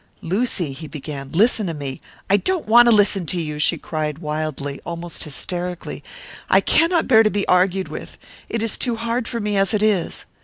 [0.23, 4.17] "Lucy," he began, "listen to me" "I don't want to listen to you," she cried
[4.17, 6.03] wildly almost hysterically.
[6.49, 8.17] "I cannot bear to be argued with.
[8.49, 10.25] It is too hard for me as it is!"